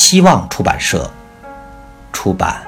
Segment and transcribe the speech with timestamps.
[0.00, 1.10] 希望出版社
[2.12, 2.64] 出版。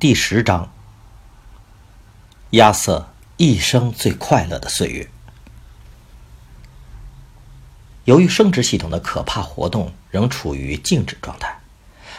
[0.00, 0.68] 第十章：
[2.50, 5.08] 亚瑟一生最快乐的岁月。
[8.04, 11.56] 由于生殖系统的可怕活动仍处于静止状态，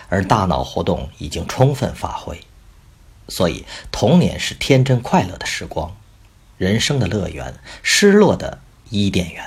[0.08, 2.42] 而大脑活动已经充分发挥，
[3.28, 5.94] 所以童年是天真快乐的时光。
[6.60, 9.44] 人生的乐园，失落的伊甸园。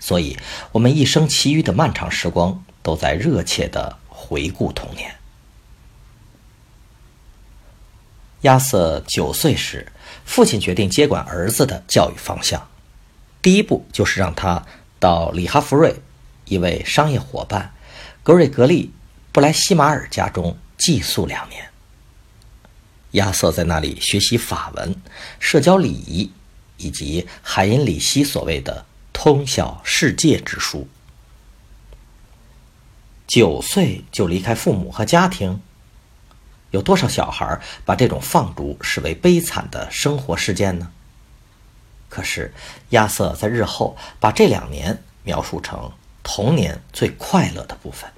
[0.00, 0.36] 所以，
[0.72, 5.14] 我们一生其余的漫长时光，都在热切的回顾童年。
[8.40, 9.92] 亚瑟九岁时，
[10.24, 12.66] 父亲决定接管儿子的教育方向。
[13.42, 14.64] 第一步就是让他
[14.98, 15.96] 到里哈弗瑞
[16.46, 17.74] 一位商业伙伴
[18.22, 18.86] 格瑞格利·
[19.30, 21.71] 布莱西马尔家中寄宿两年。
[23.12, 24.94] 亚瑟在那里学习法文、
[25.38, 26.30] 社交礼仪，
[26.76, 30.88] 以及海因里希所谓的“通晓世界之书”。
[33.26, 35.60] 九岁就离开父母和家庭，
[36.70, 40.90] 有多少小孩把这种放逐视为悲惨的生活事件呢？
[42.08, 42.52] 可是
[42.90, 48.10] 亚瑟在日后把这两年描述成童年最快乐的部分。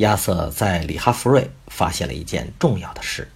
[0.00, 3.30] 亚瑟在里哈弗瑞发现了一件重要的事：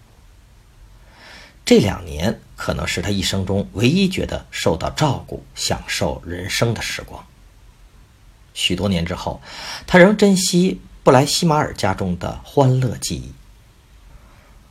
[1.62, 7.22] 这两年可能是他一生中唯一觉得受到照顾、享受人生的时光。
[8.54, 9.42] 许多年之后，
[9.86, 13.32] 他仍珍惜布莱西马尔家中的欢乐记忆。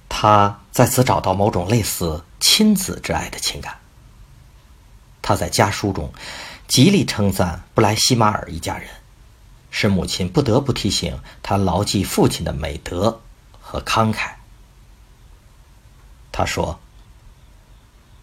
[0.10, 3.78] 他在此找到某种类似亲子之爱的情感。
[5.22, 6.12] 他在家书中
[6.68, 8.90] 极力称赞布莱西马尔一家人。
[9.76, 13.20] 使母亲不得不提醒他牢记父亲的美德
[13.60, 14.34] 和慷慨。
[16.32, 16.80] 他说：“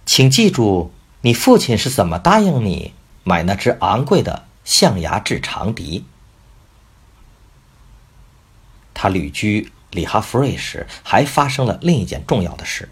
[0.07, 2.95] 请记住，你父亲是怎么答应你
[3.25, 6.05] 买那只昂贵的象牙制长笛。”
[8.95, 12.89] 他旅居里哈弗瑞时，还发生了另一件重要的事。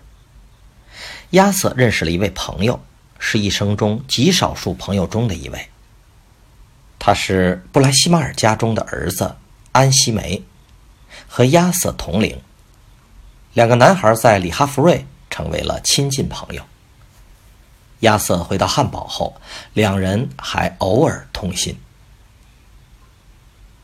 [1.31, 2.81] 亚瑟认识了一位朋友，
[3.21, 5.69] 是一生中极少数朋友中的一位。
[7.09, 9.35] 他是布莱西马尔家中的儿子
[9.73, 10.43] 安西梅，
[11.27, 12.39] 和亚瑟同龄。
[13.55, 16.63] 两个男孩在里哈弗瑞成为了亲近朋友。
[18.01, 19.41] 亚瑟回到汉堡后，
[19.73, 21.79] 两人还偶尔通信。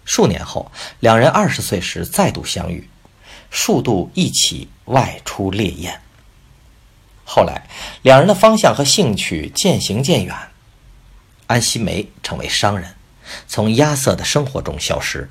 [0.04, 0.70] 数年后，
[1.00, 2.86] 两人二十岁时再度相遇，
[3.48, 5.98] 数度一起外出猎艳。
[7.24, 7.66] 后来，
[8.02, 10.36] 两人的方向和兴趣渐行渐远，
[11.46, 12.94] 安西梅成为商人。
[13.46, 15.30] 从亚瑟的生活中消失，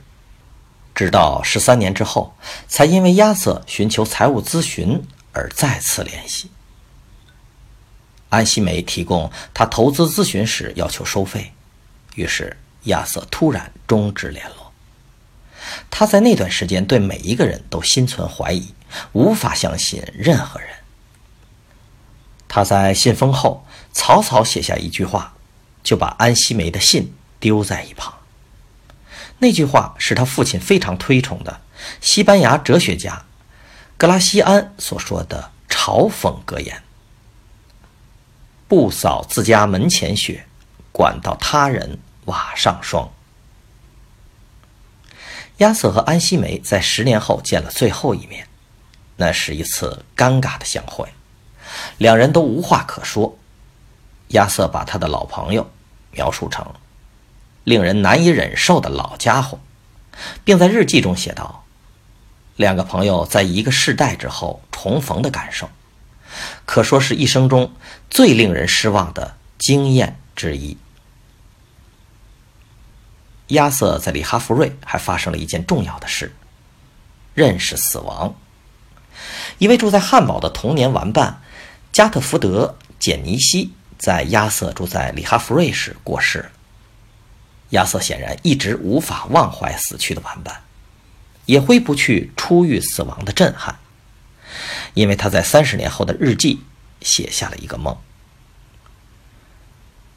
[0.95, 2.35] 直到十三年之后，
[2.67, 6.51] 才因为亚瑟寻求财务咨询而再次联系。
[8.29, 11.53] 安西梅提供他投资咨询时要求收费，
[12.15, 14.71] 于是亚瑟突然终止联络。
[15.89, 18.73] 他在那段时间对每一个人都心存怀疑，
[19.11, 20.69] 无法相信任何人。
[22.47, 25.35] 他在信封后草草写下一句话，
[25.83, 27.13] 就把安西梅的信。
[27.43, 28.13] 丢在一旁。
[29.39, 31.59] 那句话是他父亲非常推崇的
[31.99, 33.25] 西班牙哲学家
[33.97, 36.81] 格拉西安所说的嘲讽格言
[38.69, 40.45] ：“不扫自家门前雪，
[40.93, 43.11] 管到他人瓦上霜。”
[45.57, 48.47] 亚瑟和安西梅在十年后见了最后一面，
[49.17, 51.09] 那是一次尴尬的相会，
[51.97, 53.37] 两人都无话可说。
[54.29, 55.69] 亚瑟把他的老朋友
[56.11, 56.66] 描述成。
[57.63, 59.59] 令人难以忍受的老家伙，
[60.43, 61.65] 并在日记中写道
[62.55, 65.69] ：“两个朋友在一个世代之后重逢的感受，
[66.65, 67.71] 可说是一生中
[68.09, 70.77] 最令人失望的经验之一。”
[73.47, 76.33] 亚瑟在里哈弗瑞还发生了一件重要的事：
[77.33, 78.35] 认识死亡。
[79.59, 81.41] 一位住在汉堡的童年玩伴
[81.91, 86.49] 加特福德·简尼西，在亚瑟住在里哈弗瑞时过世。
[87.69, 90.61] 亚瑟显然一直无法忘怀死去的玩伴，
[91.45, 93.79] 也挥不去初遇死亡的震撼，
[94.93, 96.61] 因为他在三十年后的日记
[97.01, 97.97] 写下了一个梦。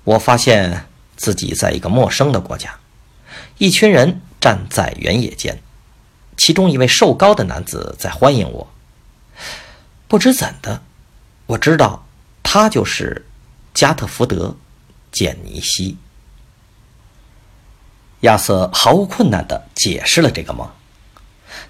[0.04, 2.78] 我发现自己在一个陌生的国家，
[3.58, 5.60] 一群人站在原野间，
[6.36, 8.70] 其中一位瘦高的男子在欢迎我。
[10.06, 10.82] 不知怎的，
[11.46, 12.06] 我知道
[12.42, 13.26] 他就是
[13.74, 14.48] 加特福德·
[15.10, 15.96] 简尼西。
[18.20, 20.70] 亚瑟毫无困难地解释了这个梦。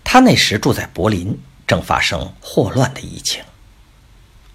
[0.04, 3.42] 他那时住在柏林，正发生霍乱的疫情。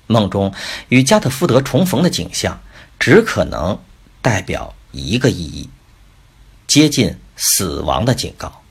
[0.07, 0.53] 梦中
[0.89, 2.61] 与加特福德重逢的景象，
[2.99, 3.81] 只可能
[4.21, 5.69] 代表一个意义：
[6.67, 8.61] 接近死亡的警告。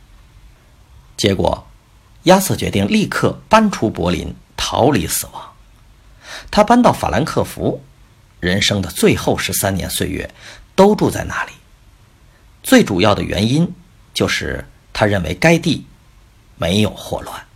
[1.16, 1.66] 结果，
[2.24, 5.52] 亚瑟决定立刻搬出柏林，逃离死亡。
[6.50, 7.82] 他搬到法兰克福，
[8.40, 10.32] 人生的最后十三年岁月
[10.74, 11.52] 都住在那里。
[12.62, 13.72] 最主要的原因
[14.12, 15.86] 就是他认为该地
[16.56, 17.49] 没有霍乱。